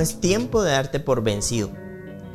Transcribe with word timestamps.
es 0.00 0.20
tiempo 0.20 0.62
de 0.62 0.72
darte 0.72 1.00
por 1.00 1.22
vencido. 1.22 1.70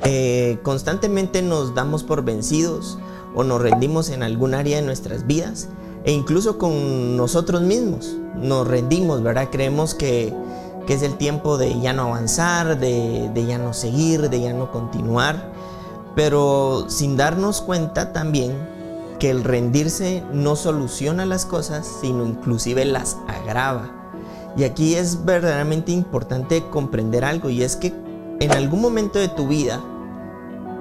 Eh, 0.04 0.60
constantemente 0.64 1.42
nos 1.42 1.74
damos 1.74 2.04
por 2.04 2.24
vencidos 2.24 2.98
o 3.36 3.44
nos 3.44 3.62
rendimos 3.62 4.10
en 4.10 4.24
algún 4.24 4.54
área 4.54 4.78
de 4.78 4.84
nuestras 4.84 5.26
vidas 5.26 5.70
e 6.04 6.12
incluso 6.12 6.58
con 6.58 7.18
nosotros 7.18 7.62
mismos 7.62 8.16
nos 8.36 8.68
rendimos, 8.68 9.24
¿verdad? 9.24 9.50
Creemos 9.52 9.96
que, 9.96 10.34
es 10.88 11.02
el 11.02 11.18
tiempo 11.18 11.58
de 11.58 11.82
ya 11.82 11.92
no 11.92 12.04
avanzar, 12.04 12.80
de, 12.80 13.30
de 13.34 13.46
ya 13.46 13.58
no 13.58 13.74
seguir, 13.74 14.30
de 14.30 14.40
ya 14.40 14.54
no 14.54 14.72
continuar, 14.72 15.52
pero 16.16 16.86
sin 16.88 17.18
darnos 17.18 17.60
cuenta 17.60 18.14
también 18.14 18.54
que 19.20 19.30
el 19.30 19.44
rendirse 19.44 20.24
no 20.32 20.56
soluciona 20.56 21.26
las 21.26 21.46
cosas, 21.46 21.86
sino 22.00 22.26
inclusive 22.26 22.86
las 22.86 23.18
agrava. 23.28 23.97
Y 24.56 24.64
aquí 24.64 24.96
es 24.96 25.26
verdaderamente 25.26 25.92
importante 25.92 26.64
comprender 26.70 27.26
algo 27.26 27.50
y 27.50 27.64
es 27.64 27.76
que 27.76 27.94
en 28.40 28.52
algún 28.52 28.82
momento 28.82 29.20
de 29.20 29.28
tu 29.28 29.48
vida 29.48 29.82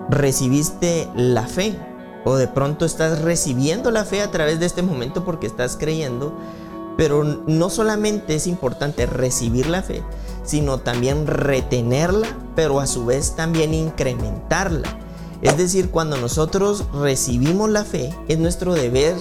recibiste 0.09 1.09
la 1.15 1.47
fe 1.47 1.77
o 2.25 2.37
de 2.37 2.49
pronto 2.49 2.85
estás 2.85 3.23
recibiendo 3.23 3.91
la 3.91 4.05
fe 4.05 4.23
a 4.23 4.31
través 4.31 4.61
de 4.61 4.67
este 4.67 4.83
momento 4.83 5.25
porque 5.25 5.47
estás 5.47 5.77
creyendo, 5.77 6.37
pero 6.97 7.23
no 7.25 7.71
solamente 7.71 8.35
es 8.35 8.47
importante 8.47 9.07
recibir 9.07 9.67
la 9.67 9.83
fe, 9.83 10.03
sino 10.45 10.79
también 10.79 11.27
retenerla, 11.27 12.27
pero 12.55 12.81
a 12.81 12.87
su 12.87 13.07
vez 13.07 13.37
también 13.37 13.75
incrementarla. 13.75 14.99
Es 15.43 15.57
decir, 15.57 15.91
cuando 15.91 16.17
nosotros 16.17 16.85
recibimos 16.95 17.69
la 17.71 17.85
fe, 17.85 18.15
es 18.27 18.39
nuestro 18.39 18.75
deber 18.75 19.15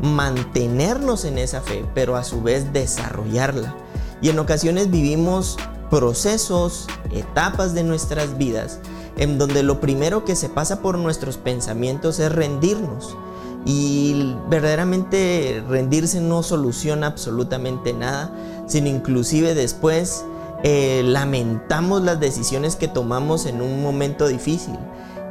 mantenernos 0.00 1.24
en 1.24 1.38
esa 1.38 1.60
fe, 1.60 1.84
pero 1.94 2.16
a 2.16 2.24
su 2.24 2.42
vez 2.42 2.72
desarrollarla. 2.72 3.74
Y 4.22 4.30
en 4.30 4.38
ocasiones 4.38 4.90
vivimos 4.90 5.56
procesos, 5.90 6.86
etapas 7.12 7.74
de 7.74 7.84
nuestras 7.84 8.38
vidas, 8.38 8.80
en 9.16 9.38
donde 9.38 9.62
lo 9.62 9.80
primero 9.80 10.24
que 10.24 10.36
se 10.36 10.48
pasa 10.48 10.80
por 10.80 10.98
nuestros 10.98 11.36
pensamientos 11.36 12.18
es 12.18 12.32
rendirnos. 12.32 13.16
Y 13.64 14.36
verdaderamente 14.48 15.62
rendirse 15.68 16.20
no 16.20 16.42
soluciona 16.42 17.08
absolutamente 17.08 17.92
nada, 17.92 18.32
sino 18.66 18.88
inclusive 18.88 19.54
después 19.54 20.24
eh, 20.62 21.02
lamentamos 21.04 22.02
las 22.02 22.20
decisiones 22.20 22.76
que 22.76 22.88
tomamos 22.88 23.46
en 23.46 23.60
un 23.60 23.82
momento 23.82 24.28
difícil. 24.28 24.78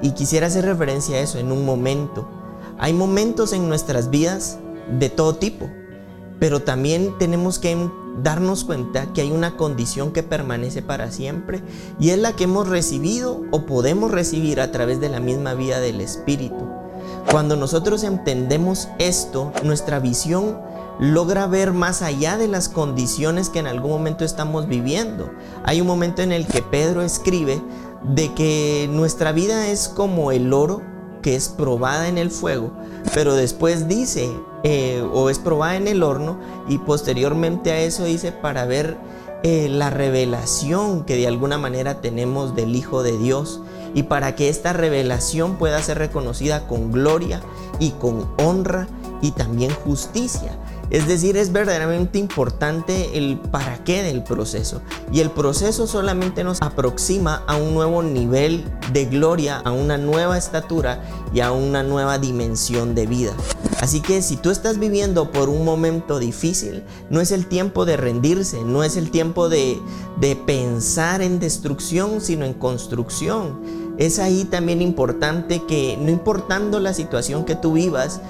Y 0.02 0.12
quisiera 0.12 0.48
hacer 0.48 0.66
referencia 0.66 1.18
a 1.18 1.20
eso, 1.20 1.40
en 1.40 1.52
un 1.52 1.66
momento. 1.66 2.28
Hay 2.78 2.92
momentos 2.92 3.54
en 3.54 3.70
nuestras 3.70 4.10
vidas 4.10 4.58
de 5.00 5.10
todo 5.10 5.36
tipo, 5.36 5.70
pero 6.40 6.62
también 6.62 7.16
tenemos 7.18 7.60
que 7.60 7.78
darnos 8.22 8.64
cuenta 8.64 9.12
que 9.14 9.22
hay 9.22 9.32
una 9.32 9.58
condición 9.58 10.12
que 10.12 10.24
permanece 10.24 10.82
para 10.82 11.12
siempre 11.12 11.62
y 12.00 12.10
es 12.10 12.20
la 12.20 12.34
que 12.34 12.46
hemos 12.46 12.68
recibido 12.68 13.42
o 13.52 13.66
podemos 13.66 14.12
recibir 14.12 14.62
a 14.62 14.72
través 14.72 15.00
de 15.00 15.10
la 15.10 15.20
misma 15.20 15.54
vida 15.54 15.80
del 15.80 16.02
Espíritu. 16.02 16.70
Cuando 17.30 17.56
nosotros 17.56 18.04
entendemos 18.04 18.88
esto, 19.00 19.52
nuestra 19.64 20.00
visión 20.00 20.58
logra 21.00 21.48
ver 21.48 21.74
más 21.74 22.02
allá 22.02 22.38
de 22.38 22.48
las 22.48 22.70
condiciones 22.70 23.50
que 23.50 23.60
en 23.60 23.68
algún 23.68 23.92
momento 23.92 24.24
estamos 24.24 24.68
viviendo. 24.68 25.30
Hay 25.64 25.82
un 25.82 25.88
momento 25.88 26.22
en 26.22 26.32
el 26.32 26.48
que 26.48 26.62
Pedro 26.62 27.02
escribe 27.02 27.62
de 28.04 28.34
que 28.34 28.88
nuestra 28.92 29.32
vida 29.32 29.68
es 29.68 29.90
como 29.90 30.32
el 30.32 30.54
oro 30.54 30.82
que 31.22 31.36
es 31.36 31.50
probada 31.50 32.08
en 32.08 32.20
el 32.20 32.30
fuego, 32.30 32.72
pero 33.14 33.34
después 33.34 33.88
dice, 33.88 34.30
eh, 34.68 35.08
o 35.14 35.30
es 35.30 35.38
probada 35.38 35.76
en 35.76 35.88
el 35.88 36.02
horno, 36.02 36.40
y 36.68 36.80
posteriormente 36.80 37.72
a 37.72 37.82
eso 37.82 38.04
dice 38.04 38.32
para 38.32 38.66
ver 38.66 38.98
eh, 39.44 39.70
la 39.70 39.92
revelación 39.92 41.04
que 41.04 41.16
de 41.16 41.28
alguna 41.28 41.60
manera 41.60 42.02
tenemos 42.02 42.56
del 42.56 42.76
Hijo 42.76 43.04
de 43.04 43.16
Dios, 43.16 43.62
y 43.94 44.04
para 44.04 44.36
que 44.36 44.50
esta 44.50 44.74
revelación 44.74 45.58
pueda 45.58 45.80
ser 45.84 46.00
reconocida 46.00 46.66
con 46.66 46.92
gloria 46.92 47.42
y 47.78 47.92
con 47.92 48.28
honra 48.38 48.88
y 49.22 49.32
también 49.32 49.70
justicia. 49.72 50.58
Es 50.90 51.08
decir, 51.08 51.36
es 51.38 51.52
verdaderamente 51.52 52.20
importante 52.20 53.18
el 53.18 53.40
para 53.40 53.84
qué 53.84 54.04
del 54.04 54.24
proceso. 54.24 54.82
Y 55.12 55.22
el 55.22 55.32
proceso 55.32 55.88
solamente 55.88 56.44
nos 56.44 56.62
aproxima 56.62 57.44
a 57.48 57.56
un 57.56 57.74
nuevo 57.74 58.04
nivel 58.04 58.64
de 58.94 59.06
gloria, 59.06 59.58
a 59.58 59.72
una 59.72 59.98
nueva 59.98 60.38
estatura 60.38 61.04
y 61.34 61.40
a 61.40 61.52
una 61.52 61.84
nueva 61.84 62.18
dimensión 62.18 62.94
de 62.94 63.08
vida. 63.08 63.34
Así 63.82 64.02
que 64.02 64.22
si 64.22 64.38
tú 64.38 64.52
estás 64.52 64.80
viviendo 64.80 65.32
por 65.32 65.50
un 65.50 65.66
momento 65.66 66.20
difícil, 66.20 66.84
no 67.10 67.20
es 67.20 67.32
el 67.32 67.48
tiempo 67.48 67.86
de 67.86 67.98
rendirse, 67.98 68.64
no 68.64 68.84
es 68.84 68.96
el 68.96 69.12
tiempo 69.12 69.50
de, 69.50 69.80
de 70.20 70.36
pensar 70.36 71.22
en 71.22 71.40
destrucción, 71.40 72.22
sino 72.22 72.46
en 72.46 72.54
construcción. 72.54 73.60
Es 73.98 74.20
ahí 74.20 74.46
también 74.46 74.82
importante 74.82 75.64
que 75.68 75.98
no 76.00 76.10
importando 76.10 76.80
la 76.80 76.94
situación 76.94 77.46
que 77.46 77.56
tú 77.56 77.74
vivas, 77.74 78.22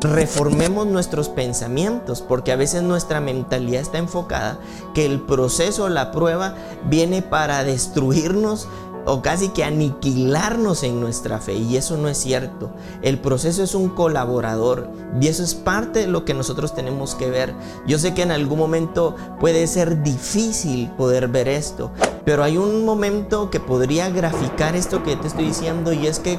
reformemos 0.00 0.86
nuestros 0.86 1.28
pensamientos, 1.28 2.22
porque 2.22 2.52
a 2.52 2.56
veces 2.56 2.82
nuestra 2.82 3.20
mentalidad 3.20 3.82
está 3.82 3.98
enfocada 3.98 4.58
que 4.94 5.06
el 5.06 5.20
proceso, 5.20 5.88
la 5.88 6.10
prueba, 6.10 6.54
viene 6.88 7.22
para 7.22 7.64
destruirnos 7.64 8.68
o 9.06 9.22
casi 9.22 9.48
que 9.48 9.64
aniquilarnos 9.64 10.82
en 10.82 11.00
nuestra 11.00 11.38
fe. 11.38 11.54
Y 11.54 11.76
eso 11.76 11.96
no 11.96 12.08
es 12.08 12.18
cierto. 12.18 12.70
El 13.02 13.18
proceso 13.18 13.62
es 13.62 13.74
un 13.74 13.88
colaborador 13.88 14.88
y 15.20 15.28
eso 15.28 15.42
es 15.42 15.54
parte 15.54 16.00
de 16.00 16.06
lo 16.06 16.24
que 16.24 16.34
nosotros 16.34 16.74
tenemos 16.74 17.14
que 17.14 17.30
ver. 17.30 17.54
Yo 17.86 17.98
sé 17.98 18.14
que 18.14 18.22
en 18.22 18.30
algún 18.30 18.58
momento 18.58 19.16
puede 19.38 19.66
ser 19.66 20.02
difícil 20.02 20.90
poder 20.90 21.28
ver 21.28 21.48
esto, 21.48 21.90
pero 22.24 22.44
hay 22.44 22.56
un 22.56 22.84
momento 22.84 23.50
que 23.50 23.60
podría 23.60 24.10
graficar 24.10 24.76
esto 24.76 25.02
que 25.02 25.16
te 25.16 25.28
estoy 25.28 25.46
diciendo 25.46 25.92
y 25.92 26.06
es 26.06 26.20
que 26.20 26.38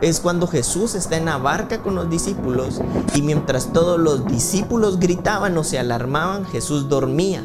es 0.00 0.20
cuando 0.20 0.46
Jesús 0.46 0.94
está 0.94 1.16
en 1.16 1.26
la 1.26 1.38
barca 1.38 1.82
con 1.82 1.94
los 1.94 2.10
discípulos 2.10 2.80
y 3.14 3.22
mientras 3.22 3.72
todos 3.72 3.98
los 3.98 4.26
discípulos 4.26 4.98
gritaban 4.98 5.56
o 5.56 5.64
se 5.64 5.78
alarmaban, 5.78 6.44
Jesús 6.46 6.88
dormía. 6.88 7.44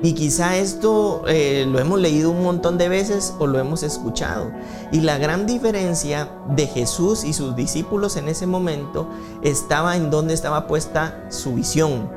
Y 0.00 0.12
quizá 0.12 0.56
esto 0.56 1.24
eh, 1.26 1.66
lo 1.68 1.80
hemos 1.80 1.98
leído 1.98 2.30
un 2.30 2.44
montón 2.44 2.78
de 2.78 2.88
veces 2.88 3.34
o 3.40 3.48
lo 3.48 3.58
hemos 3.58 3.82
escuchado. 3.82 4.52
Y 4.92 5.00
la 5.00 5.18
gran 5.18 5.44
diferencia 5.46 6.30
de 6.50 6.68
Jesús 6.68 7.24
y 7.24 7.32
sus 7.32 7.56
discípulos 7.56 8.16
en 8.16 8.28
ese 8.28 8.46
momento 8.46 9.08
estaba 9.42 9.96
en 9.96 10.10
donde 10.10 10.34
estaba 10.34 10.68
puesta 10.68 11.26
su 11.30 11.54
visión, 11.54 12.08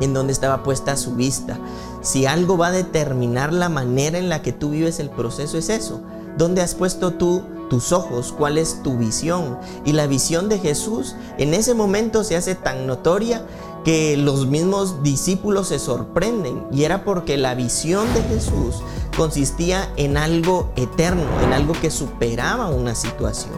en 0.00 0.14
donde 0.14 0.32
estaba 0.32 0.62
puesta 0.62 0.96
su 0.96 1.16
vista. 1.16 1.58
Si 2.00 2.26
algo 2.26 2.56
va 2.56 2.68
a 2.68 2.72
determinar 2.72 3.52
la 3.52 3.68
manera 3.68 4.18
en 4.18 4.28
la 4.28 4.42
que 4.42 4.52
tú 4.52 4.70
vives 4.70 5.00
el 5.00 5.10
proceso 5.10 5.58
es 5.58 5.68
eso. 5.68 6.00
¿Dónde 6.38 6.60
has 6.60 6.76
puesto 6.76 7.14
tú 7.14 7.42
tus 7.68 7.92
ojos, 7.92 8.32
cuál 8.36 8.58
es 8.58 8.82
tu 8.82 8.96
visión. 8.96 9.58
Y 9.84 9.92
la 9.92 10.06
visión 10.06 10.48
de 10.48 10.58
Jesús 10.58 11.14
en 11.38 11.54
ese 11.54 11.74
momento 11.74 12.24
se 12.24 12.36
hace 12.36 12.54
tan 12.54 12.86
notoria 12.86 13.42
que 13.86 14.16
los 14.16 14.48
mismos 14.48 15.04
discípulos 15.04 15.68
se 15.68 15.78
sorprenden. 15.78 16.66
Y 16.72 16.82
era 16.82 17.04
porque 17.04 17.36
la 17.36 17.54
visión 17.54 18.12
de 18.14 18.22
Jesús 18.24 18.82
consistía 19.16 19.88
en 19.96 20.16
algo 20.16 20.72
eterno, 20.74 21.22
en 21.44 21.52
algo 21.52 21.72
que 21.72 21.92
superaba 21.92 22.66
una 22.66 22.96
situación. 22.96 23.54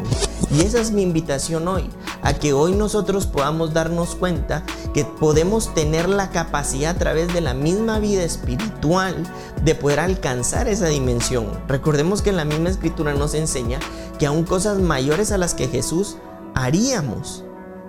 Y 0.51 0.61
esa 0.61 0.83
es 0.83 0.91
mi 0.91 1.01
invitación 1.01 1.67
hoy, 1.67 1.89
a 2.21 2.35
que 2.35 2.53
hoy 2.53 2.75
nosotros 2.75 3.27
podamos 3.27 3.73
darnos 3.73 4.17
cuenta 4.17 4.65
que 4.93 5.07
podemos 5.07 5.73
tener 5.73 6.11
la 6.11 6.29
capacidad 6.29 6.97
a 6.97 6.99
través 6.99 7.33
de 7.33 7.41
la 7.41 7.55
misma 7.55 7.99
vida 7.99 8.23
espiritual 8.23 9.15
de 9.65 9.75
poder 9.75 9.99
alcanzar 9.99 10.69
esa 10.69 10.89
dimensión. 10.89 11.47
Recordemos 11.69 12.21
que 12.21 12.33
la 12.33 12.45
misma 12.45 12.69
escritura 12.69 13.15
nos 13.15 13.33
enseña 13.33 13.81
que 14.19 14.27
aún 14.27 14.45
cosas 14.45 14.79
mayores 14.79 15.33
a 15.33 15.39
las 15.39 15.55
que 15.55 15.69
Jesús 15.69 16.19
haríamos 16.55 17.45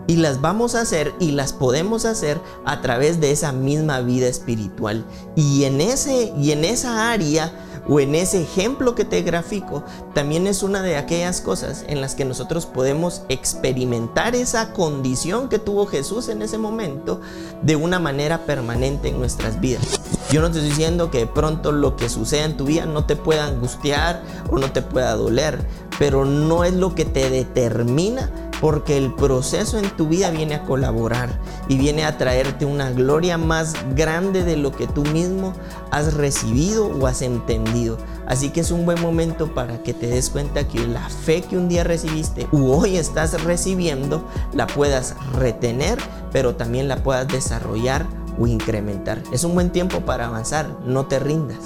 y 0.07 0.15
las 0.17 0.41
vamos 0.41 0.75
a 0.75 0.81
hacer 0.81 1.13
y 1.19 1.31
las 1.31 1.53
podemos 1.53 2.05
hacer 2.05 2.39
a 2.65 2.81
través 2.81 3.19
de 3.19 3.31
esa 3.31 3.51
misma 3.51 4.01
vida 4.01 4.27
espiritual. 4.27 5.05
Y 5.35 5.65
en 5.65 5.81
ese 5.81 6.33
y 6.39 6.51
en 6.51 6.65
esa 6.65 7.11
área 7.11 7.53
o 7.87 7.99
en 7.99 8.13
ese 8.13 8.41
ejemplo 8.41 8.93
que 8.93 9.03
te 9.03 9.21
grafico, 9.23 9.83
también 10.13 10.45
es 10.45 10.61
una 10.61 10.83
de 10.83 10.95
aquellas 10.95 11.41
cosas 11.41 11.85
en 11.87 12.01
las 12.01 12.13
que 12.13 12.23
nosotros 12.23 12.67
podemos 12.67 13.23
experimentar 13.29 14.35
esa 14.35 14.73
condición 14.73 15.49
que 15.49 15.57
tuvo 15.57 15.87
Jesús 15.87 16.29
en 16.29 16.43
ese 16.43 16.59
momento 16.59 17.19
de 17.63 17.75
una 17.75 17.97
manera 17.97 18.45
permanente 18.45 19.09
en 19.09 19.19
nuestras 19.19 19.59
vidas. 19.59 19.99
Yo 20.31 20.41
no 20.41 20.51
te 20.51 20.59
estoy 20.59 20.69
diciendo 20.69 21.09
que 21.09 21.19
de 21.19 21.27
pronto 21.27 21.71
lo 21.71 21.95
que 21.95 22.09
suceda 22.09 22.45
en 22.45 22.57
tu 22.57 22.65
vida 22.65 22.85
no 22.85 23.05
te 23.05 23.15
pueda 23.15 23.45
angustiar 23.45 24.21
o 24.51 24.59
no 24.59 24.71
te 24.71 24.83
pueda 24.83 25.15
doler, 25.15 25.59
pero 25.97 26.25
no 26.25 26.63
es 26.63 26.73
lo 26.73 26.93
que 26.93 27.05
te 27.05 27.31
determina 27.31 28.48
porque 28.61 28.97
el 28.97 29.13
proceso 29.13 29.77
en 29.77 29.89
tu 29.95 30.07
vida 30.07 30.29
viene 30.31 30.55
a 30.55 30.63
colaborar 30.63 31.39
y 31.67 31.77
viene 31.77 32.05
a 32.05 32.17
traerte 32.17 32.65
una 32.65 32.91
gloria 32.91 33.37
más 33.37 33.73
grande 33.95 34.43
de 34.43 34.57
lo 34.57 34.71
que 34.71 34.87
tú 34.87 35.03
mismo 35.03 35.53
has 35.91 36.13
recibido 36.13 36.87
o 36.87 37.07
has 37.07 37.21
entendido. 37.21 37.97
Así 38.27 38.49
que 38.49 38.61
es 38.61 38.71
un 38.71 38.85
buen 38.85 39.01
momento 39.01 39.53
para 39.53 39.81
que 39.81 39.93
te 39.93 40.07
des 40.07 40.29
cuenta 40.29 40.67
que 40.67 40.85
la 40.87 41.07
fe 41.09 41.41
que 41.41 41.57
un 41.57 41.69
día 41.69 41.83
recibiste 41.83 42.47
u 42.51 42.71
hoy 42.71 42.97
estás 42.97 43.43
recibiendo 43.43 44.23
la 44.53 44.67
puedas 44.67 45.15
retener, 45.33 45.97
pero 46.31 46.55
también 46.55 46.87
la 46.87 46.97
puedas 46.97 47.27
desarrollar 47.27 48.05
o 48.37 48.47
incrementar. 48.47 49.21
Es 49.31 49.43
un 49.43 49.53
buen 49.53 49.71
tiempo 49.71 50.01
para 50.01 50.27
avanzar, 50.27 50.69
no 50.85 51.07
te 51.07 51.19
rindas. 51.19 51.59